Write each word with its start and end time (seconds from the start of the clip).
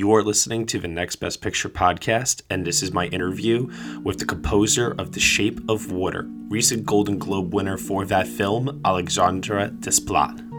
You 0.00 0.14
are 0.14 0.22
listening 0.22 0.64
to 0.68 0.78
the 0.78 0.88
Next 0.88 1.16
Best 1.16 1.42
Picture 1.42 1.68
podcast, 1.68 2.40
and 2.48 2.66
this 2.66 2.82
is 2.82 2.90
my 2.90 3.08
interview 3.08 3.68
with 4.02 4.18
the 4.18 4.24
composer 4.24 4.94
of 4.96 5.12
The 5.12 5.20
Shape 5.20 5.60
of 5.68 5.92
Water, 5.92 6.26
recent 6.48 6.86
Golden 6.86 7.18
Globe 7.18 7.52
winner 7.52 7.76
for 7.76 8.06
that 8.06 8.26
film, 8.26 8.80
Alexandre 8.82 9.68
Desplat. 9.68 10.49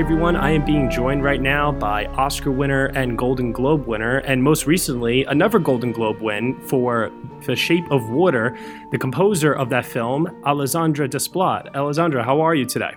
Everyone. 0.00 0.34
I 0.34 0.52
am 0.52 0.64
being 0.64 0.88
joined 0.88 1.22
right 1.22 1.42
now 1.42 1.70
by 1.72 2.06
Oscar 2.06 2.50
winner 2.50 2.86
and 2.86 3.18
Golden 3.18 3.52
Globe 3.52 3.86
winner, 3.86 4.20
and 4.20 4.42
most 4.42 4.66
recently, 4.66 5.24
another 5.24 5.58
Golden 5.58 5.92
Globe 5.92 6.22
win 6.22 6.58
for 6.62 7.12
The 7.44 7.54
Shape 7.54 7.84
of 7.90 8.08
Water, 8.08 8.56
the 8.92 8.96
composer 8.96 9.52
of 9.52 9.68
that 9.68 9.84
film, 9.84 10.40
Alexandre 10.46 11.06
Desplat. 11.06 11.74
Alexandre, 11.74 12.22
how 12.22 12.40
are 12.40 12.54
you 12.54 12.64
today? 12.64 12.92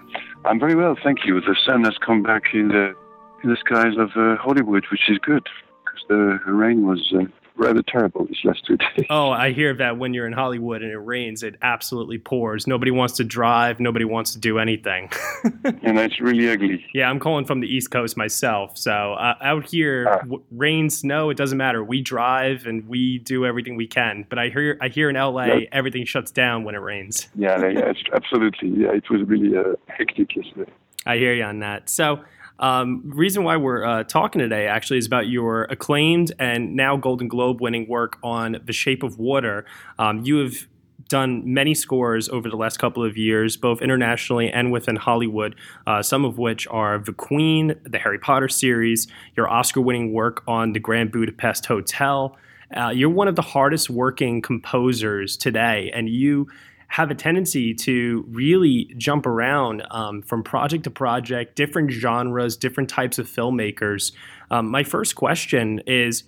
I'm 0.46 0.62
very 0.62 0.76
well, 0.76 0.96
thank 1.04 1.26
you. 1.26 1.42
The 1.42 1.58
sun 1.66 1.84
has 1.84 1.98
come 1.98 2.24
back 2.24 2.44
in 2.54 2.70
the 2.70 2.96
in 3.44 3.50
the 3.50 3.58
skies 3.58 3.98
of 3.98 4.12
uh, 4.16 4.38
Hollywood, 4.38 4.86
which 4.90 5.10
is 5.10 5.18
good 5.20 5.46
because 5.84 6.06
the 6.08 6.40
rain 6.46 6.88
was 6.88 7.14
uh, 7.14 7.26
rather 7.56 7.82
terrible 7.84 8.26
these 8.26 8.40
last 8.44 8.66
two 8.66 8.78
days. 8.78 9.06
Oh, 9.10 9.30
I 9.30 9.52
hear 9.52 9.74
that 9.76 9.98
when 9.98 10.14
you're 10.14 10.26
in 10.28 10.34
Hollywood 10.34 10.82
and 10.82 10.92
it 10.92 10.98
rains, 10.98 11.44
it 11.44 11.56
absolutely 11.62 12.18
pours. 12.18 12.68
Nobody 12.68 12.92
wants 12.92 13.16
to 13.18 13.24
drive. 13.24 13.80
Nobody 13.80 14.06
wants 14.06 14.34
to 14.34 14.40
do 14.40 14.60
anything. 14.60 15.10
and 15.64 16.00
it's 16.00 16.20
really 16.20 16.50
ugly. 16.50 16.86
Yeah, 16.94 17.10
I'm 17.10 17.20
calling 17.20 17.46
from 17.46 17.60
the 17.60 17.68
East 17.68 17.92
Coast 17.92 18.18
myself. 18.18 18.78
So 18.78 19.14
uh, 19.14 19.36
out 19.42 19.70
here, 19.70 20.08
ah. 20.10 20.18
w- 20.20 20.44
rain, 20.52 20.90
snow, 20.90 21.30
it 21.30 21.38
doesn't 21.38 21.58
matter. 21.58 21.84
We 21.84 22.02
drive 22.02 22.66
and 22.66 22.88
we 22.88 23.20
do 23.20 23.46
everything 23.46 23.76
we 23.76 23.88
can. 23.88 24.26
But 24.28 24.40
I 24.40 24.50
hear, 24.50 24.78
I 24.82 24.88
hear 24.88 25.10
in 25.10 25.16
LA, 25.16 25.46
yeah. 25.46 25.60
everything 25.72 26.06
shuts 26.06 26.32
down 26.32 26.64
when 26.64 26.76
it 26.76 26.80
rains. 26.80 27.28
Yeah, 27.36 27.66
yeah, 27.68 27.94
absolutely. 28.14 28.70
Yeah, 28.70 28.92
it 28.92 29.10
was 29.10 29.22
really 29.24 29.58
uh, 29.58 29.76
hectic 29.88 30.36
yesterday. 30.36 30.72
I 31.06 31.18
hear 31.18 31.34
you 31.34 31.44
on 31.44 31.60
that. 31.60 31.90
So 31.90 32.24
um, 32.64 33.02
reason 33.04 33.44
why 33.44 33.58
we're 33.58 33.84
uh, 33.84 34.04
talking 34.06 34.40
today 34.40 34.68
actually 34.68 34.98
is 34.98 35.06
about 35.06 35.28
your 35.28 35.64
acclaimed 35.66 36.32
and 36.40 36.78
now 36.78 36.96
Golden 36.96 37.28
Globe 37.28 37.60
winning 37.60 37.90
work 37.90 38.18
on 38.24 38.58
The 38.64 38.72
Shape 38.72 39.04
of 39.04 39.20
Water. 39.20 39.66
Um, 40.00 40.22
you 40.24 40.38
have 40.38 40.66
done 41.10 41.44
many 41.54 41.76
scores 41.76 42.30
over 42.30 42.50
the 42.50 42.56
last 42.56 42.80
couple 42.80 43.04
of 43.04 43.18
years, 43.18 43.58
both 43.58 43.82
internationally 43.82 44.50
and 44.50 44.72
within 44.72 44.96
Hollywood, 44.96 45.56
uh, 45.86 46.02
some 46.02 46.24
of 46.24 46.38
which 46.38 46.66
are 46.68 47.00
The 47.00 47.12
Queen, 47.12 47.76
the 47.84 48.00
Harry 48.00 48.18
Potter 48.18 48.48
series, 48.48 49.08
your 49.36 49.50
Oscar 49.50 49.82
winning 49.82 50.14
work 50.14 50.42
on 50.48 50.72
the 50.72 50.80
Grand 50.80 51.12
Budapest 51.12 51.66
Hotel. 51.66 52.38
Uh, 52.74 52.92
you're 52.96 53.10
one 53.10 53.28
of 53.28 53.36
the 53.36 53.42
hardest 53.42 53.90
working 53.90 54.42
composers 54.42 55.36
today, 55.36 55.92
and 55.94 56.08
you 56.08 56.48
have 56.94 57.10
a 57.10 57.16
tendency 57.16 57.74
to 57.74 58.24
really 58.30 58.94
jump 58.98 59.26
around 59.26 59.82
um, 59.90 60.22
from 60.22 60.44
project 60.44 60.84
to 60.84 60.92
project, 60.92 61.56
different 61.56 61.90
genres, 61.90 62.56
different 62.56 62.88
types 62.88 63.18
of 63.18 63.28
filmmakers. 63.28 64.12
Um, 64.52 64.70
my 64.70 64.84
first 64.84 65.16
question 65.16 65.82
is 65.88 66.24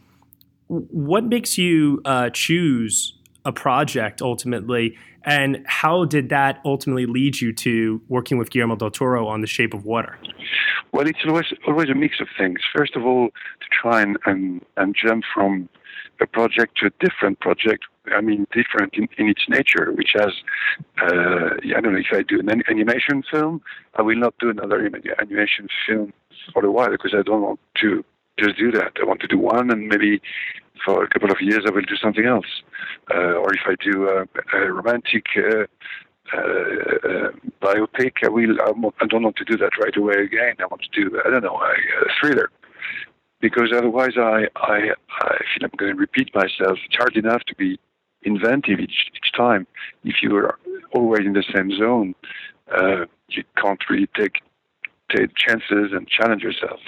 what 0.67 1.23
makes 1.23 1.59
you 1.59 2.01
uh, 2.03 2.31
choose 2.31 3.13
a 3.45 3.51
project 3.51 4.23
ultimately, 4.23 4.97
and 5.23 5.63
how 5.67 6.03
did 6.03 6.29
that 6.29 6.61
ultimately 6.65 7.05
lead 7.05 7.39
you 7.39 7.53
to 7.53 8.01
working 8.09 8.39
with 8.39 8.49
Guillermo 8.49 8.75
del 8.75 8.89
Toro 8.89 9.27
on 9.27 9.41
The 9.41 9.47
Shape 9.47 9.75
of 9.75 9.85
Water? 9.85 10.17
Well, 10.91 11.05
it's 11.05 11.19
always 11.27 11.45
always 11.67 11.89
a 11.89 11.93
mix 11.93 12.19
of 12.19 12.27
things. 12.39 12.57
First 12.75 12.95
of 12.95 13.05
all, 13.05 13.27
to 13.27 13.67
try 13.71 14.01
and, 14.01 14.17
and, 14.25 14.65
and 14.77 14.95
jump 14.99 15.25
from 15.31 15.69
a 16.21 16.27
project 16.27 16.77
to 16.77 16.87
a 16.87 16.89
different 16.99 17.39
project. 17.39 17.85
I 18.15 18.21
mean, 18.21 18.45
different 18.53 18.93
in, 18.93 19.07
in 19.17 19.29
its 19.29 19.45
nature, 19.49 19.91
which 19.91 20.11
has, 20.13 20.31
uh, 21.01 21.55
I 21.75 21.81
don't 21.81 21.93
know, 21.93 21.99
if 21.99 22.11
I 22.11 22.21
do 22.21 22.39
an 22.39 22.61
animation 22.69 23.23
film, 23.31 23.61
I 23.95 24.01
will 24.01 24.17
not 24.17 24.35
do 24.39 24.49
another 24.49 24.79
animation 25.19 25.67
film 25.87 26.13
for 26.53 26.63
a 26.65 26.71
while 26.71 26.91
because 26.91 27.15
I 27.17 27.23
don't 27.23 27.41
want 27.41 27.59
to 27.81 28.05
just 28.37 28.57
do 28.57 28.71
that. 28.71 28.93
I 29.01 29.05
want 29.05 29.21
to 29.21 29.27
do 29.27 29.39
one 29.39 29.71
and 29.71 29.87
maybe 29.87 30.21
for 30.83 31.03
a 31.03 31.09
couple 31.09 31.31
of 31.31 31.41
years 31.41 31.63
I 31.65 31.71
will 31.71 31.81
do 31.81 31.95
something 31.95 32.25
else. 32.25 32.61
Uh, 33.13 33.33
or 33.41 33.53
if 33.53 33.61
I 33.65 33.75
do 33.83 34.07
a, 34.07 34.27
a 34.57 34.71
romantic 34.71 35.25
uh, 35.37 35.65
uh, 36.33 36.37
uh, 36.37 37.31
biopic, 37.61 38.13
I 38.23 38.29
will. 38.29 38.57
I 38.99 39.05
don't 39.05 39.23
want 39.23 39.35
to 39.37 39.45
do 39.45 39.57
that 39.57 39.77
right 39.79 39.95
away 39.95 40.15
again. 40.15 40.55
I 40.59 40.65
want 40.65 40.81
to 40.81 40.89
do 40.89 41.21
I 41.23 41.29
don't 41.29 41.43
know 41.43 41.55
a, 41.55 41.69
a 41.69 42.09
thriller 42.19 42.49
because 43.41 43.71
otherwise 43.75 44.13
I, 44.17 44.47
I, 44.55 44.91
I 45.21 45.37
feel 45.53 45.63
I'm 45.63 45.71
going 45.77 45.93
to 45.93 45.99
repeat 45.99 46.33
myself. 46.33 46.79
It's 46.85 46.95
hard 46.97 47.15
enough 47.15 47.43
to 47.47 47.55
be 47.55 47.79
inventive 48.23 48.79
each, 48.79 49.11
each 49.15 49.31
time. 49.35 49.67
If 50.03 50.15
you 50.21 50.35
are 50.37 50.57
always 50.93 51.25
in 51.25 51.33
the 51.33 51.43
same 51.53 51.71
zone, 51.77 52.15
uh, 52.75 53.05
you 53.29 53.43
can't 53.61 53.81
really 53.89 54.09
take 54.15 54.41
take 55.15 55.35
chances 55.35 55.91
and 55.91 56.07
challenge 56.07 56.41
yourself. 56.41 56.79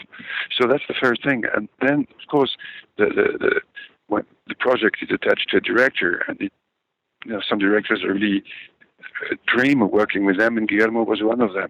So 0.59 0.67
that's 0.67 0.83
the 0.87 0.95
first 0.99 1.23
thing. 1.23 1.43
And 1.55 1.69
then, 1.81 2.07
of 2.19 2.27
course, 2.29 2.57
the 2.97 3.05
the, 3.05 3.37
the 3.37 3.61
when 4.07 4.23
the 4.47 4.55
project 4.55 4.97
is 5.01 5.09
attached 5.11 5.49
to 5.49 5.57
a 5.57 5.61
director, 5.61 6.23
and 6.27 6.41
it, 6.41 6.51
you 7.25 7.33
know 7.33 7.41
some 7.47 7.59
directors 7.59 8.03
really 8.03 8.43
uh, 9.29 9.35
dream 9.45 9.81
of 9.81 9.91
working 9.91 10.25
with 10.25 10.37
them, 10.37 10.57
and 10.57 10.67
Guillermo 10.67 11.03
was 11.03 11.21
one 11.21 11.41
of 11.41 11.53
them 11.53 11.69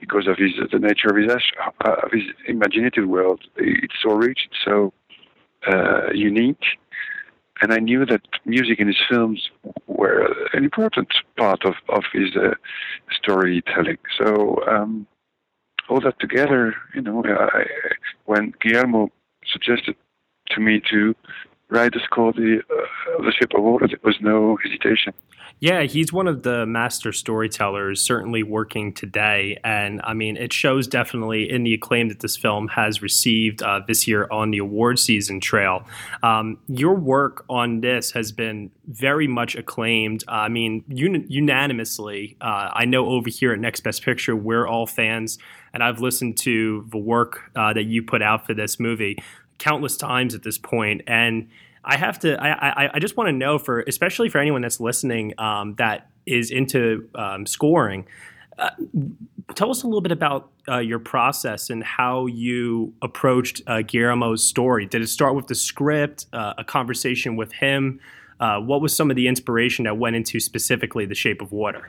because 0.00 0.26
of 0.26 0.36
his 0.36 0.52
the 0.72 0.78
nature 0.78 1.08
of 1.08 1.16
his 1.16 1.30
uh, 1.30 1.94
of 2.04 2.12
his 2.12 2.24
imaginative 2.46 3.06
world. 3.06 3.40
It's 3.56 3.94
so 4.02 4.14
rich, 4.14 4.48
it's 4.50 4.60
so 4.64 4.92
uh, 5.66 6.12
unique, 6.12 6.64
and 7.62 7.72
I 7.72 7.78
knew 7.78 8.04
that 8.06 8.22
music 8.44 8.80
in 8.80 8.88
his 8.88 9.00
films 9.08 9.50
were 9.86 10.26
an 10.52 10.64
important 10.64 11.08
part 11.36 11.64
of 11.64 11.74
of 11.88 12.04
his 12.12 12.36
uh, 12.36 12.54
storytelling. 13.10 13.98
So 14.18 14.62
um, 14.66 15.06
all 15.88 16.00
that 16.00 16.18
together, 16.20 16.74
you 16.94 17.02
know, 17.02 17.22
I, 17.26 17.64
when 18.24 18.54
Guillermo 18.60 19.10
suggested 19.46 19.96
to 20.50 20.60
me 20.60 20.82
to 20.90 21.14
write 21.68 21.92
the 21.92 22.00
score 22.04 22.32
the 22.32 22.62
of 23.28 23.62
Water, 23.62 23.88
there 23.88 23.98
was 24.02 24.16
no 24.20 24.56
hesitation. 24.62 25.12
Yeah, 25.60 25.82
he's 25.82 26.12
one 26.12 26.26
of 26.26 26.42
the 26.42 26.66
master 26.66 27.12
storytellers, 27.12 28.02
certainly 28.02 28.42
working 28.42 28.92
today. 28.92 29.58
And 29.64 30.00
I 30.04 30.12
mean, 30.12 30.36
it 30.36 30.52
shows 30.52 30.86
definitely 30.86 31.48
in 31.50 31.62
the 31.62 31.72
acclaim 31.72 32.08
that 32.08 32.20
this 32.20 32.36
film 32.36 32.68
has 32.68 33.00
received 33.00 33.62
uh, 33.62 33.80
this 33.86 34.06
year 34.06 34.28
on 34.30 34.50
the 34.50 34.58
award 34.58 34.98
season 34.98 35.40
trail. 35.40 35.86
Um, 36.22 36.58
your 36.68 36.94
work 36.94 37.44
on 37.48 37.80
this 37.80 38.10
has 38.12 38.32
been 38.32 38.72
very 38.86 39.28
much 39.28 39.54
acclaimed. 39.54 40.24
Uh, 40.28 40.32
I 40.32 40.48
mean, 40.48 40.84
un- 40.90 41.24
unanimously. 41.28 42.36
Uh, 42.40 42.70
I 42.72 42.84
know 42.84 43.06
over 43.06 43.30
here 43.30 43.52
at 43.52 43.60
Next 43.60 43.80
Best 43.80 44.02
Picture, 44.02 44.36
we're 44.36 44.66
all 44.66 44.86
fans, 44.86 45.38
and 45.72 45.82
I've 45.82 46.00
listened 46.00 46.36
to 46.38 46.84
the 46.90 46.98
work 46.98 47.50
uh, 47.56 47.72
that 47.72 47.84
you 47.84 48.02
put 48.02 48.22
out 48.22 48.46
for 48.46 48.54
this 48.54 48.78
movie 48.80 49.16
countless 49.58 49.96
times 49.96 50.34
at 50.34 50.42
this 50.42 50.58
point, 50.58 51.02
and 51.06 51.48
I 51.84 51.96
have 51.96 52.18
to. 52.20 52.40
I 52.42 52.84
I, 52.84 52.90
I 52.94 52.98
just 52.98 53.16
want 53.16 53.28
to 53.28 53.32
know 53.32 53.58
for 53.58 53.80
especially 53.82 54.28
for 54.28 54.38
anyone 54.38 54.62
that's 54.62 54.80
listening 54.80 55.34
um, 55.38 55.74
that 55.76 56.10
is 56.26 56.50
into 56.50 57.08
um, 57.14 57.46
scoring. 57.46 58.06
Uh, 58.58 58.70
tell 59.54 59.70
us 59.70 59.82
a 59.82 59.86
little 59.86 60.00
bit 60.00 60.12
about 60.12 60.50
uh, 60.68 60.78
your 60.78 60.98
process 60.98 61.70
and 61.70 61.82
how 61.82 62.26
you 62.26 62.94
approached 63.02 63.62
uh, 63.66 63.82
Guillermo's 63.82 64.44
story. 64.44 64.86
Did 64.86 65.02
it 65.02 65.08
start 65.08 65.34
with 65.34 65.48
the 65.48 65.54
script, 65.54 66.26
uh, 66.32 66.54
a 66.58 66.64
conversation 66.64 67.36
with 67.36 67.52
him? 67.52 68.00
Uh, 68.40 68.60
what 68.60 68.80
was 68.80 68.94
some 68.94 69.10
of 69.10 69.16
the 69.16 69.28
inspiration 69.28 69.84
that 69.84 69.96
went 69.96 70.16
into 70.16 70.40
specifically 70.40 71.06
The 71.06 71.14
Shape 71.14 71.40
of 71.40 71.52
Water? 71.52 71.88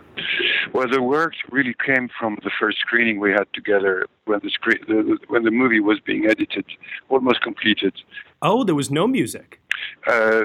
Well, 0.74 0.88
the 0.90 1.02
work 1.02 1.34
really 1.52 1.76
came 1.86 2.10
from 2.20 2.38
the 2.44 2.52
first 2.60 2.80
screening 2.80 3.20
we 3.20 3.32
had 3.32 3.46
together 3.54 4.06
when 4.26 4.40
the, 4.44 4.50
screen, 4.50 4.80
the, 4.88 5.18
when 5.28 5.44
the 5.44 5.52
movie 5.52 5.80
was 5.80 6.00
being 6.00 6.26
edited, 6.26 6.66
almost 7.10 7.42
completed. 7.42 7.94
Oh, 8.42 8.64
there 8.64 8.76
was 8.76 8.92
no 8.92 9.08
music. 9.08 9.60
Uh, 10.08 10.44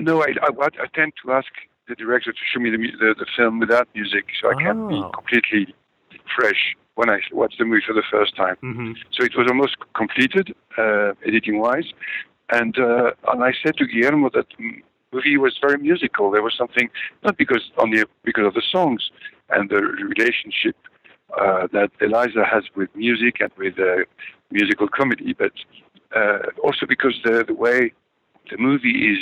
no, 0.00 0.22
I, 0.22 0.34
I, 0.42 0.48
I 0.64 0.86
tend 0.94 1.12
to 1.24 1.32
ask 1.32 1.48
the 1.88 1.94
director 1.94 2.32
to 2.32 2.38
show 2.52 2.60
me 2.60 2.70
the, 2.70 2.78
the, 2.98 3.14
the 3.18 3.26
film 3.36 3.60
without 3.60 3.88
music, 3.94 4.26
so 4.40 4.50
I 4.50 4.54
oh. 4.54 4.58
can 4.58 4.88
be 4.88 5.02
completely 5.14 5.74
fresh 6.34 6.76
when 6.96 7.10
I 7.10 7.20
watch 7.32 7.54
the 7.58 7.64
movie 7.64 7.84
for 7.86 7.92
the 7.92 8.02
first 8.10 8.34
time. 8.36 8.56
Mm-hmm. 8.62 8.92
So 9.12 9.24
it 9.24 9.36
was 9.36 9.46
almost 9.48 9.76
completed, 9.94 10.54
uh, 10.78 11.12
editing-wise, 11.26 11.92
and 12.50 12.78
uh, 12.78 13.12
and 13.28 13.44
I 13.44 13.52
said 13.62 13.76
to 13.76 13.86
Guillermo 13.86 14.30
that 14.34 14.46
movie 15.12 15.36
was 15.36 15.58
very 15.60 15.78
musical. 15.78 16.30
There 16.30 16.42
was 16.42 16.54
something 16.56 16.88
not 17.22 17.36
because 17.36 17.70
only 17.78 18.04
because 18.24 18.46
of 18.46 18.54
the 18.54 18.62
songs 18.70 19.10
and 19.50 19.70
the 19.70 19.82
relationship 19.82 20.76
uh, 21.38 21.66
that 21.72 21.90
Elisa 22.00 22.44
has 22.44 22.64
with 22.74 22.94
music 22.94 23.40
and 23.40 23.50
with 23.56 23.78
uh, 23.78 24.04
musical 24.50 24.88
comedy, 24.88 25.34
but 25.34 25.52
uh, 26.14 26.38
also 26.62 26.86
because 26.86 27.14
the, 27.24 27.44
the 27.46 27.54
way 27.54 27.92
the 28.50 28.58
movie 28.58 29.12
is 29.12 29.18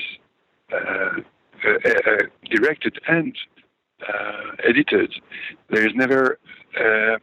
uh, 0.72 1.20
uh, 1.66 1.70
uh, 1.70 2.16
directed 2.50 3.00
and 3.08 3.36
edited, 4.68 5.14
there 5.70 5.86
is 5.86 5.94
never 5.94 6.38
a 6.78 7.18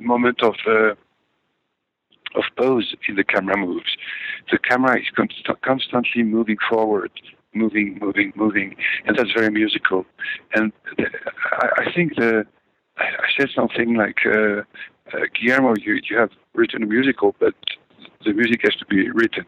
moment 0.00 0.42
of 0.42 0.54
of 2.34 2.44
pause 2.56 2.94
in 3.08 3.16
the 3.16 3.24
camera 3.24 3.56
moves. 3.56 3.96
The 4.50 4.58
camera 4.58 4.98
is 4.98 5.06
const- 5.14 5.48
constantly 5.62 6.22
moving 6.22 6.58
forward, 6.68 7.10
moving, 7.54 7.98
moving, 8.00 8.32
moving, 8.36 8.76
and 9.06 9.16
that's 9.16 9.32
very 9.32 9.50
musical. 9.50 10.04
And 10.54 10.72
the, 10.98 11.06
I, 11.52 11.68
I, 11.78 11.92
think 11.94 12.16
the 12.16 12.46
I, 12.98 13.04
I 13.04 13.28
said 13.38 13.48
something 13.54 13.94
like, 13.94 14.18
uh, 14.26 14.62
uh, 15.12 15.26
Guillermo, 15.34 15.74
you, 15.76 16.00
you 16.08 16.18
have 16.18 16.30
written 16.54 16.82
a 16.82 16.86
musical, 16.86 17.34
but 17.40 17.54
the 18.24 18.32
music 18.32 18.60
has 18.64 18.76
to 18.76 18.86
be 18.86 19.10
written. 19.10 19.46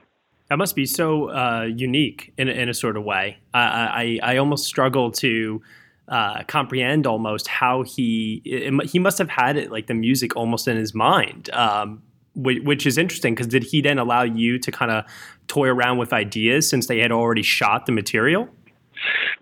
That 0.49 0.57
must 0.57 0.75
be 0.75 0.87
so 0.87 1.31
uh, 1.31 1.65
unique 1.65 2.33
in, 2.39 2.49
in 2.49 2.69
a 2.69 2.75
sort 2.75 2.97
of 2.97 3.05
way. 3.05 3.39
I, 3.53 4.19
I, 4.23 4.33
I 4.33 4.37
almost 4.39 4.67
struggle 4.67 5.11
to 5.13 5.61
uh, 6.09 6.43
comprehend 6.45 7.07
almost 7.07 7.49
how 7.49 7.83
he 7.83 8.41
it, 8.45 8.87
he 8.87 8.99
must 8.99 9.19
have 9.19 9.29
had 9.29 9.59
it 9.59 9.71
like 9.71 9.89
the 9.89 9.95
music 9.95 10.37
almost 10.37 10.67
in 10.67 10.77
his 10.77 10.95
mind, 10.95 11.51
um, 11.51 12.03
which, 12.35 12.63
which, 12.63 12.87
is 12.87 12.97
interesting 12.97 13.35
because 13.35 13.47
did 13.47 13.63
he 13.63 13.83
then 13.83 13.99
allow 13.99 14.23
you 14.23 14.59
to 14.59 14.71
kind 14.71 14.91
of 14.91 15.05
toy 15.49 15.69
around 15.69 15.99
with 15.99 16.15
ideas 16.15 16.69
since 16.69 16.87
they 16.87 16.99
had 16.99 17.13
already 17.13 17.43
shot 17.43 17.85
the 17.85 17.93
material? 17.93 18.49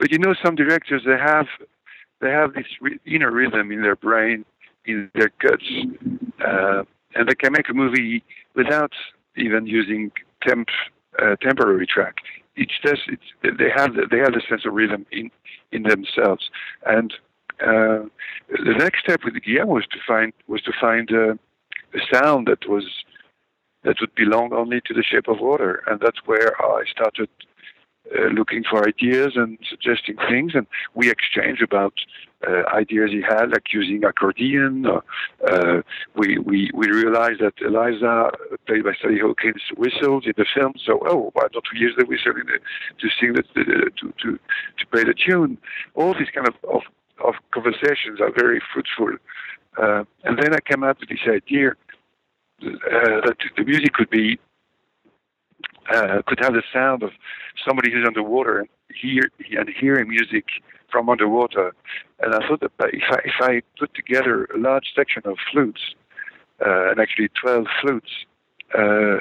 But 0.01 0.11
you 0.11 0.19
know, 0.19 0.35
some 0.45 0.57
directors 0.57 1.03
they 1.07 1.17
have 1.17 1.47
they 2.21 2.31
have 2.31 2.55
this 2.55 2.67
re- 2.81 2.99
inner 3.07 3.31
rhythm 3.31 3.71
in 3.71 3.83
their 3.83 3.97
brain, 3.97 4.45
in 4.87 5.09
their 5.15 5.31
guts, 5.41 5.65
uh, 6.45 6.83
and 7.15 7.29
they 7.29 7.35
can 7.37 7.53
make 7.53 7.69
a 7.69 7.75
movie 7.75 8.25
without 8.57 8.91
even 9.37 9.67
using 9.67 10.11
temp 10.43 10.69
temporary 11.41 11.87
track. 11.87 12.17
It's 12.57 12.73
just 12.83 13.03
it's, 13.09 13.59
they 13.59 13.71
have 13.75 13.95
the, 13.95 14.07
they 14.11 14.19
have 14.19 14.33
the 14.33 14.43
sense 14.49 14.65
of 14.65 14.75
rhythm 14.75 15.07
in 15.13 15.31
in 15.73 15.83
themselves. 15.83 16.51
And 16.87 17.13
uh, 17.61 18.05
the 18.49 18.75
next 18.79 19.01
step 19.01 19.21
with 19.25 19.35
Guillermo 19.43 19.75
was 19.75 19.87
to 19.93 19.99
find 20.07 20.33
was 20.47 20.63
to 20.63 20.73
find 20.81 21.11
uh, 21.13 21.35
a 21.95 22.01
sound 22.13 22.49
that 22.49 22.69
was 22.69 22.85
that 23.85 23.97
would 24.01 24.15
belong 24.15 24.53
only 24.53 24.81
to 24.87 24.95
the 24.95 25.03
shape 25.03 25.29
of 25.29 25.39
water, 25.41 25.83
and 25.87 26.01
that's 26.01 26.21
where 26.27 26.61
I 26.61 26.83
started 26.91 27.29
uh, 28.15 28.29
looking 28.29 28.63
for 28.69 28.87
ideas 28.87 29.33
and 29.35 29.59
suggesting 29.69 30.17
things, 30.29 30.55
and 30.55 30.67
we 30.95 31.11
exchange 31.11 31.61
about 31.61 31.95
uh, 32.47 32.63
ideas 32.73 33.11
he 33.11 33.23
had, 33.23 33.51
like 33.51 33.73
using 33.73 34.05
accordion. 34.05 34.87
Uh, 34.87 35.83
we, 36.15 36.39
we 36.39 36.71
we 36.75 36.89
realized 36.89 37.41
that 37.41 37.55
Elisa, 37.65 38.31
played 38.67 38.85
by 38.85 38.93
Sally 39.01 39.19
Hawkins, 39.19 39.63
whistled 39.77 40.27
in 40.27 40.35
the 40.37 40.47
film. 40.55 40.75
So, 40.85 41.01
oh, 41.07 41.31
why 41.33 41.47
don't 41.53 41.67
we 41.73 41.81
use 41.81 41.95
the 41.99 42.05
whistle 42.05 42.35
the, 42.35 42.59
to 43.01 43.09
sing 43.19 43.33
the, 43.33 43.43
the, 43.55 43.91
to 44.01 44.13
to 44.23 44.39
to 44.79 44.87
play 44.93 45.05
the 45.05 45.15
tune? 45.15 45.59
All 45.95 46.15
these 46.15 46.31
kind 46.35 46.47
of 46.47 46.55
of, 46.69 46.83
of 47.25 47.35
conversations 47.53 48.21
are 48.21 48.33
very 48.33 48.61
fruitful. 48.73 49.17
Uh, 49.77 50.05
and 50.25 50.39
then 50.39 50.55
I 50.55 50.61
came 50.61 50.85
up 50.85 51.01
with 51.01 51.09
this 51.09 51.27
idea 51.29 51.73
uh, 52.63 53.21
that 53.27 53.37
the 53.57 53.65
music 53.65 53.93
could 53.93 54.11
be 54.11 54.39
uh, 55.93 56.23
could 56.27 56.39
have 56.41 56.55
the 56.55 56.63
sound 56.73 57.03
of 57.03 57.11
somebody 57.67 57.91
who's 57.91 58.07
underwater 58.07 58.61
and 58.61 58.69
hear 58.95 59.31
and 59.59 59.69
hearing 59.69 60.09
music 60.09 60.45
from 60.91 61.09
underwater. 61.09 61.75
And 62.21 62.35
I 62.35 62.47
thought 62.47 62.61
that 62.61 62.73
if 62.93 63.03
I, 63.11 63.19
if 63.25 63.35
I 63.41 63.63
put 63.79 63.95
together 63.95 64.45
a 64.55 64.59
large 64.59 64.93
section 64.95 65.23
of 65.25 65.37
flutes, 65.51 65.95
uh, 66.65 66.91
and 66.91 67.01
actually 67.01 67.29
12 67.41 67.67
flutes 67.81 68.11
uh, 68.77 69.19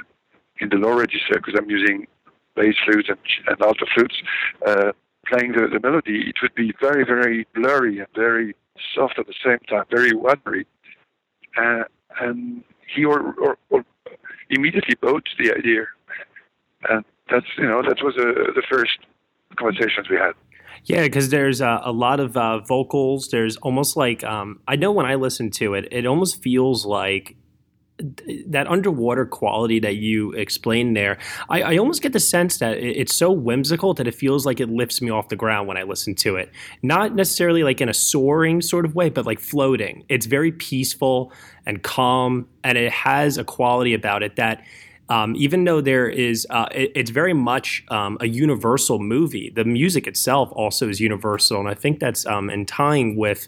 in 0.59 0.69
the 0.69 0.77
low 0.77 0.94
register, 0.94 1.35
because 1.35 1.56
I'm 1.57 1.69
using 1.69 2.07
bass 2.56 2.75
flutes 2.85 3.09
and, 3.09 3.17
and 3.47 3.62
alto 3.62 3.85
flutes, 3.94 4.15
uh, 4.65 4.91
playing 5.27 5.53
the, 5.53 5.67
the 5.67 5.79
melody, 5.81 6.29
it 6.29 6.35
would 6.41 6.56
be 6.56 6.73
very, 6.79 7.03
very 7.03 7.45
blurry 7.53 8.00
and 8.00 8.07
very 8.15 8.56
soft 8.94 9.19
at 9.19 9.27
the 9.27 9.33
same 9.44 9.59
time, 9.67 9.83
very 9.89 10.13
watery. 10.13 10.65
Uh, 11.57 11.83
and 12.21 12.63
he 12.94 13.03
or, 13.03 13.33
or, 13.33 13.57
or 13.69 13.83
immediately 14.50 14.95
bought 15.01 15.27
the 15.38 15.53
idea 15.53 15.85
and 16.90 17.06
that's 17.30 17.48
you 17.58 17.68
know 17.68 17.82
that 17.82 18.04
was 18.04 18.16
uh, 18.18 18.52
the 18.54 18.64
first 18.70 19.00
conversations 19.58 20.10
we 20.10 20.18
had. 20.18 20.34
Yeah, 20.84 21.04
because 21.04 21.30
there's 21.30 21.62
uh, 21.62 21.82
a 21.84 21.92
lot 21.92 22.20
of 22.20 22.38
uh, 22.38 22.60
vocals. 22.60 23.30
There's 23.30 23.58
almost 23.58 23.98
like 23.98 24.24
um, 24.24 24.60
I 24.68 24.76
know 24.76 24.92
when 24.92 25.06
I 25.06 25.16
listen 25.16 25.50
to 25.52 25.74
it, 25.74 25.88
it 25.92 26.06
almost 26.06 26.42
feels 26.44 26.86
like 26.86 27.36
that 28.48 28.68
underwater 28.68 29.26
quality 29.26 29.80
that 29.80 29.96
you 29.96 30.32
explained 30.34 30.98
there. 30.98 31.18
I, 31.50 31.62
I 31.62 31.78
almost 31.78 32.02
get 32.02 32.12
the 32.12 32.20
sense 32.20 32.58
that 32.58 32.78
it's 32.78 33.16
so 33.16 33.32
whimsical 33.32 33.94
that 33.94 34.06
it 34.06 34.14
feels 34.14 34.46
like 34.46 34.60
it 34.60 34.70
lifts 34.70 35.02
me 35.02 35.10
off 35.10 35.30
the 35.30 35.38
ground 35.38 35.68
when 35.68 35.78
I 35.78 35.84
listen 35.84 36.14
to 36.16 36.36
it. 36.36 36.52
Not 36.84 37.16
necessarily 37.16 37.64
like 37.64 37.80
in 37.80 37.88
a 37.88 37.94
soaring 37.94 38.62
sort 38.62 38.86
of 38.86 38.96
way, 38.96 39.10
but 39.10 39.26
like 39.26 39.40
floating. 39.40 40.04
It's 40.10 40.26
very 40.26 40.52
peaceful 40.52 41.32
and 41.66 41.82
calm, 41.84 42.50
and 42.64 42.78
it 42.78 42.92
has 42.92 43.38
a 43.38 43.44
quality 43.46 43.94
about 43.94 44.24
it 44.24 44.36
that 44.36 44.64
um, 45.10 45.36
even 45.36 45.63
though 45.66 45.81
there 45.81 46.07
is, 46.07 46.48
uh, 46.50 46.68
it, 46.72 46.92
it's 46.96 47.12
very 47.12 47.34
much 47.34 47.84
um, 47.90 48.18
a 48.22 48.28
universal 48.28 49.00
movie. 49.00 49.52
The 49.54 49.66
music 49.66 50.07
itself 50.07 50.50
also 50.54 50.90
is 50.90 51.00
universal, 51.00 51.60
and 51.60 51.69
I 51.69 51.74
think 51.74 52.00
that's 52.00 52.25
um, 52.25 52.50
in 52.50 52.66
tying 52.66 53.16
with 53.16 53.48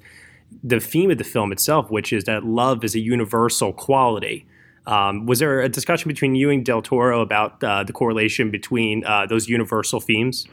the 0.63 0.79
theme 0.79 1.11
of 1.11 1.17
the 1.17 1.23
film 1.23 1.51
itself, 1.51 1.89
which 1.89 2.13
is 2.13 2.25
that 2.25 2.43
love 2.43 2.83
is 2.83 2.95
a 2.95 2.99
universal 2.99 3.73
quality. 3.73 4.45
Um, 4.85 5.25
was 5.25 5.39
there 5.39 5.59
a 5.59 5.67
discussion 5.69 6.07
between 6.07 6.35
you 6.35 6.49
and 6.49 6.63
Del 6.65 6.81
Toro 6.81 7.21
about 7.21 7.61
uh, 7.63 7.83
the 7.83 7.91
correlation 7.91 8.49
between 8.49 9.03
uh, 9.05 9.25
those 9.25 9.49
universal 9.49 9.99
themes? 9.99 10.47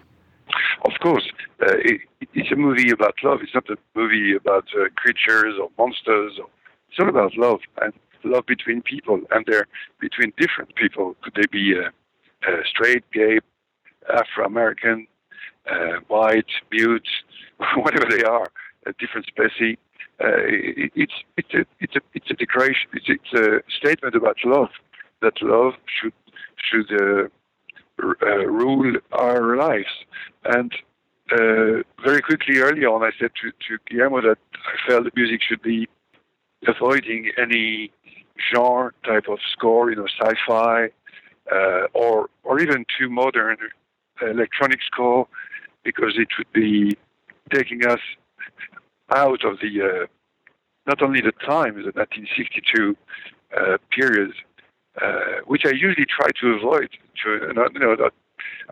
Of 0.84 0.92
course, 1.00 1.30
uh, 1.62 1.76
it, 1.78 2.00
it's 2.32 2.50
a 2.50 2.56
movie 2.56 2.90
about 2.90 3.14
love. 3.22 3.40
It's 3.42 3.54
not 3.54 3.68
a 3.70 3.76
movie 3.94 4.34
about 4.34 4.66
uh, 4.74 4.88
creatures 4.96 5.54
or 5.60 5.70
monsters. 5.78 6.32
It's 6.90 6.98
all 6.98 7.08
about 7.08 7.36
love, 7.36 7.60
and 7.80 7.92
love 8.24 8.46
between 8.46 8.82
people, 8.82 9.20
and 9.30 9.44
they're 9.46 9.66
between 10.00 10.32
different 10.38 10.74
people. 10.74 11.16
Could 11.22 11.34
they 11.34 11.46
be 11.50 11.74
straight, 12.64 13.04
gay, 13.12 13.40
Afro 14.08 14.44
American, 14.44 15.06
uh, 15.70 16.00
white, 16.08 16.46
mute, 16.70 17.08
whatever 17.76 18.06
they 18.10 18.22
are, 18.24 18.48
a 18.86 18.92
different 18.98 19.26
species? 19.26 19.76
Uh, 20.22 20.46
it, 20.46 20.92
it's 20.94 21.12
it's 21.36 21.54
a 21.54 21.66
it's 21.80 21.96
a 21.96 22.00
it's 22.14 22.30
a 22.30 22.34
declaration. 22.34 22.88
It's, 22.92 23.06
it's 23.08 23.32
a 23.32 23.62
statement 23.76 24.14
about 24.14 24.36
love. 24.44 24.68
That 25.22 25.42
love 25.42 25.74
should 25.86 26.12
should 26.56 26.92
uh, 26.92 27.28
uh, 28.22 28.46
rule 28.46 28.96
our 29.12 29.56
lives. 29.56 29.88
And 30.44 30.72
very 32.04 32.20
quickly 32.20 32.58
early 32.58 32.84
on, 32.84 33.02
I 33.02 33.10
said 33.18 33.30
to, 33.42 33.50
to 33.50 33.78
Guillermo 33.88 34.20
that 34.20 34.38
I 34.54 34.88
felt 34.88 35.04
the 35.04 35.10
music 35.16 35.40
should 35.42 35.62
be 35.62 35.88
avoiding 36.68 37.30
any 37.38 37.90
genre 38.52 38.92
type 39.04 39.28
of 39.28 39.38
score, 39.52 39.90
you 39.90 39.96
know, 39.96 40.06
sci-fi, 40.06 40.88
uh, 41.52 41.86
or 41.92 42.28
or 42.42 42.60
even 42.60 42.84
too 42.98 43.08
modern 43.08 43.56
electronic 44.22 44.80
score, 44.82 45.26
because 45.82 46.14
it 46.16 46.28
would 46.38 46.52
be 46.52 46.96
taking 47.52 47.86
us 47.86 48.00
out 49.14 49.44
of 49.44 49.58
the 49.60 49.82
uh, 49.82 50.06
not 50.86 51.02
only 51.02 51.20
the 51.20 51.32
time, 51.32 51.74
the 51.74 51.92
1962 51.94 52.96
uh, 53.56 53.78
period, 53.90 54.32
uh, 55.00 55.40
which 55.46 55.62
I 55.64 55.70
usually 55.70 56.06
try 56.06 56.28
to 56.40 56.46
avoid. 56.54 56.90
To 57.24 57.30
you 57.74 57.80
know, 57.80 57.96
that 57.96 58.12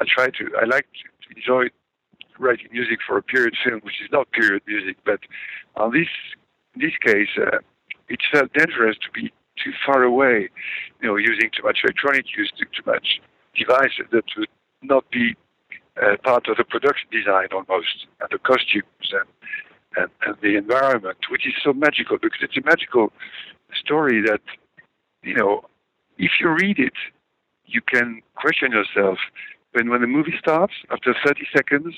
I 0.01 0.05
try 0.07 0.29
to. 0.29 0.51
I 0.61 0.65
like 0.65 0.87
to 0.93 1.37
enjoy 1.37 1.69
writing 2.39 2.69
music 2.73 2.99
for 3.07 3.17
a 3.19 3.23
period 3.23 3.55
film, 3.65 3.81
which 3.83 4.01
is 4.03 4.09
not 4.11 4.31
period 4.33 4.63
music, 4.67 4.97
but 5.05 5.21
on 5.77 5.93
this 5.93 6.09
in 6.75 6.81
this 6.81 6.97
case, 7.01 7.29
uh, 7.39 7.59
it 8.09 8.21
felt 8.33 8.53
dangerous 8.53 8.97
to 8.99 9.11
be 9.13 9.33
too 9.63 9.73
far 9.85 10.03
away, 10.03 10.49
you 11.01 11.09
know, 11.09 11.17
using 11.17 11.51
too 11.55 11.63
much 11.63 11.81
electronic, 11.85 12.27
using 12.37 12.67
too 12.75 12.83
much 12.87 13.21
devices 13.55 14.07
that 14.11 14.25
would 14.37 14.49
not 14.83 15.09
be 15.11 15.37
uh, 16.03 16.17
part 16.25 16.49
of 16.49 16.57
the 16.57 16.65
production 16.65 17.09
design 17.11 17.49
almost, 17.53 18.07
and 18.21 18.29
the 18.31 18.39
costumes 18.39 19.13
and, 19.13 19.29
and, 19.97 20.11
and 20.27 20.37
the 20.43 20.57
environment, 20.57 21.19
which 21.31 21.47
is 21.47 21.53
so 21.63 21.73
magical 21.73 22.17
because 22.21 22.41
it's 22.43 22.57
a 22.57 22.63
magical 22.65 23.13
story 23.75 24.23
that, 24.23 24.41
you 25.23 25.35
know, 25.35 25.63
if 26.19 26.33
you 26.41 26.49
read 26.49 26.79
it, 26.79 26.95
you 27.67 27.81
can 27.83 28.23
question 28.35 28.73
yourself 28.73 29.19
when 29.73 29.89
when 29.91 30.01
the 30.01 30.07
movie 30.07 30.35
starts, 30.39 30.75
after 30.91 31.15
30 31.25 31.47
seconds, 31.55 31.95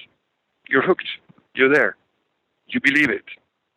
you're 0.68 0.82
hooked. 0.82 1.08
You're 1.54 1.72
there. 1.72 1.96
You 2.68 2.80
believe 2.80 3.10
it. 3.10 3.24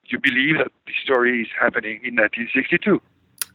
You 0.08 0.20
believe 0.20 0.58
that 0.58 0.72
the 0.86 0.94
story 1.04 1.42
is 1.42 1.48
happening 1.60 2.00
in 2.04 2.16
1962. 2.16 3.02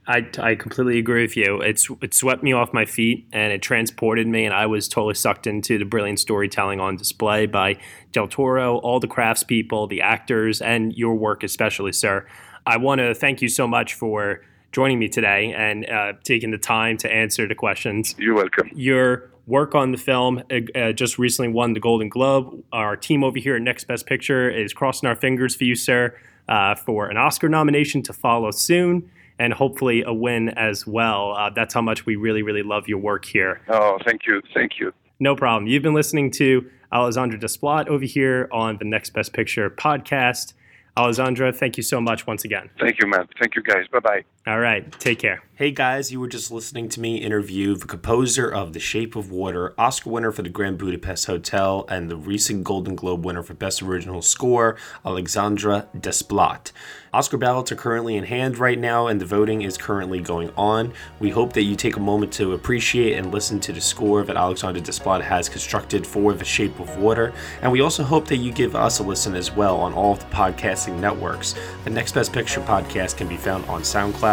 I, 0.06 0.26
I 0.38 0.54
completely 0.56 0.98
agree 0.98 1.22
with 1.22 1.36
you. 1.36 1.60
It's 1.60 1.88
it 2.00 2.12
swept 2.12 2.42
me 2.42 2.52
off 2.52 2.72
my 2.72 2.84
feet 2.84 3.26
and 3.32 3.52
it 3.52 3.62
transported 3.62 4.26
me, 4.26 4.44
and 4.44 4.52
I 4.52 4.66
was 4.66 4.88
totally 4.88 5.14
sucked 5.14 5.46
into 5.46 5.78
the 5.78 5.84
brilliant 5.84 6.18
storytelling 6.18 6.80
on 6.80 6.96
display 6.96 7.46
by 7.46 7.78
Del 8.10 8.26
Toro, 8.26 8.78
all 8.78 8.98
the 8.98 9.06
craftspeople, 9.06 9.88
the 9.88 10.02
actors, 10.02 10.60
and 10.60 10.92
your 10.94 11.14
work 11.14 11.44
especially, 11.44 11.92
sir. 11.92 12.26
I 12.66 12.78
want 12.78 12.98
to 13.00 13.14
thank 13.14 13.42
you 13.42 13.48
so 13.48 13.68
much 13.68 13.94
for 13.94 14.42
joining 14.72 14.98
me 14.98 15.08
today 15.08 15.52
and 15.52 15.88
uh, 15.88 16.14
taking 16.24 16.50
the 16.50 16.58
time 16.58 16.96
to 16.98 17.12
answer 17.12 17.46
the 17.46 17.54
questions. 17.54 18.16
You're 18.18 18.34
welcome. 18.34 18.70
Your 18.74 19.30
work 19.46 19.74
on 19.74 19.90
the 19.90 19.98
film 19.98 20.40
uh, 20.50 20.78
uh 20.78 20.92
just 20.92 21.18
recently 21.18 21.52
won 21.52 21.74
the 21.74 21.80
Golden 21.80 22.08
Globe. 22.08 22.64
Our 22.72 22.96
team 22.96 23.22
over 23.22 23.38
here 23.38 23.56
at 23.56 23.62
Next 23.62 23.84
Best 23.84 24.06
Picture 24.06 24.50
is 24.50 24.72
crossing 24.72 25.08
our 25.08 25.16
fingers 25.16 25.54
for 25.54 25.64
you, 25.64 25.74
sir, 25.76 26.16
uh, 26.48 26.74
for 26.74 27.08
an 27.08 27.16
Oscar 27.16 27.48
nomination 27.48 28.02
to 28.02 28.12
follow 28.12 28.50
soon 28.50 29.10
and 29.38 29.52
hopefully 29.52 30.02
a 30.02 30.12
win 30.12 30.50
as 30.50 30.86
well. 30.86 31.32
Uh, 31.32 31.50
that's 31.50 31.74
how 31.74 31.82
much 31.82 32.06
we 32.06 32.16
really, 32.16 32.42
really 32.42 32.62
love 32.62 32.88
your 32.88 32.98
work 32.98 33.24
here. 33.24 33.60
Oh, 33.68 33.98
thank 34.04 34.26
you. 34.26 34.42
Thank 34.54 34.78
you. 34.78 34.92
No 35.18 35.34
problem. 35.34 35.66
You've 35.66 35.82
been 35.82 35.94
listening 35.94 36.30
to 36.32 36.68
Alexandre 36.92 37.38
Desplat 37.38 37.88
over 37.88 38.04
here 38.04 38.48
on 38.52 38.76
the 38.78 38.84
Next 38.84 39.10
Best 39.10 39.32
Picture 39.32 39.70
podcast. 39.70 40.52
Alexandre, 40.96 41.52
thank 41.52 41.76
you 41.76 41.82
so 41.82 42.00
much 42.00 42.26
once 42.26 42.44
again. 42.44 42.68
Thank 42.78 43.00
you, 43.00 43.06
man. 43.06 43.26
Thank 43.40 43.56
you, 43.56 43.62
guys. 43.62 43.86
Bye 43.90 44.00
bye. 44.00 44.24
All 44.46 44.58
right. 44.58 44.90
Take 44.98 45.20
care. 45.20 45.42
Hey, 45.54 45.70
guys, 45.70 46.10
you 46.10 46.18
were 46.18 46.26
just 46.26 46.50
listening 46.50 46.88
to 46.88 47.00
me 47.00 47.18
interview 47.18 47.76
the 47.76 47.86
composer 47.86 48.48
of 48.48 48.72
The 48.72 48.80
Shape 48.80 49.14
of 49.14 49.30
Water, 49.30 49.74
Oscar 49.78 50.10
winner 50.10 50.32
for 50.32 50.42
the 50.42 50.48
Grand 50.48 50.78
Budapest 50.78 51.26
Hotel, 51.26 51.84
and 51.88 52.10
the 52.10 52.16
recent 52.16 52.64
Golden 52.64 52.96
Globe 52.96 53.24
winner 53.24 53.44
for 53.44 53.54
Best 53.54 53.80
Original 53.82 54.22
Score, 54.22 54.76
Alexandre 55.06 55.86
Desplat. 55.96 56.72
Oscar 57.12 57.36
ballots 57.36 57.70
are 57.70 57.76
currently 57.76 58.16
in 58.16 58.24
hand 58.24 58.58
right 58.58 58.78
now, 58.78 59.06
and 59.06 59.20
the 59.20 59.26
voting 59.26 59.62
is 59.62 59.76
currently 59.76 60.20
going 60.20 60.50
on. 60.56 60.92
We 61.20 61.30
hope 61.30 61.52
that 61.52 61.62
you 61.62 61.76
take 61.76 61.96
a 61.96 62.00
moment 62.00 62.32
to 62.32 62.54
appreciate 62.54 63.18
and 63.18 63.30
listen 63.30 63.60
to 63.60 63.72
the 63.72 63.80
score 63.80 64.24
that 64.24 64.36
Alexandre 64.36 64.80
Desplat 64.80 65.20
has 65.20 65.48
constructed 65.48 66.04
for 66.04 66.32
The 66.32 66.44
Shape 66.44 66.80
of 66.80 66.96
Water, 66.96 67.32
and 67.60 67.70
we 67.70 67.82
also 67.82 68.02
hope 68.02 68.26
that 68.28 68.38
you 68.38 68.50
give 68.50 68.74
us 68.74 68.98
a 68.98 69.02
listen 69.04 69.36
as 69.36 69.52
well 69.52 69.78
on 69.78 69.92
all 69.92 70.14
of 70.14 70.18
the 70.18 70.34
podcasting 70.34 70.98
networks. 70.98 71.54
The 71.84 71.90
Next 71.90 72.14
Best 72.14 72.32
Picture 72.32 72.62
podcast 72.62 73.18
can 73.18 73.28
be 73.28 73.36
found 73.36 73.66
on 73.66 73.84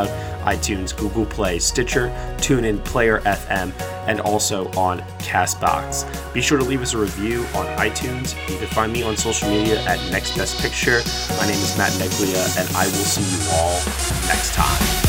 SoundCloud, 0.06 0.44
iTunes, 0.44 0.96
Google 0.96 1.25
Play, 1.25 1.60
Stitcher, 1.60 2.10
TuneIn, 2.38 2.84
Player 2.84 3.20
FM, 3.22 3.74
and 4.08 4.20
also 4.22 4.70
on 4.72 5.00
Castbox. 5.20 6.34
Be 6.34 6.41
sure 6.41 6.58
to 6.58 6.63
leave 6.63 6.82
us 6.82 6.94
a 6.94 6.98
review 6.98 7.41
on 7.56 7.65
iTunes. 7.77 8.36
You 8.50 8.58
can 8.58 8.68
find 8.68 8.91
me 8.91 9.03
on 9.03 9.18
social 9.18 9.50
media 9.50 9.82
at 9.84 10.00
Next 10.12 10.36
Best 10.38 10.60
Picture. 10.62 11.01
My 11.38 11.46
name 11.46 11.60
is 11.60 11.77
Matt 11.77 11.91
Neglia, 11.94 12.58
and 12.60 12.75
I 12.75 12.86
will 12.86 12.94
see 12.94 13.22
you 13.22 13.51
all 13.53 13.75
next 14.27 14.53
time. 14.53 15.09